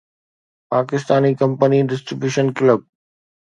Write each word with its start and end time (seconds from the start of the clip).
Pakistani 0.73 1.31
company 1.43 1.79
'distribution 1.89 2.47
club' 2.57 2.81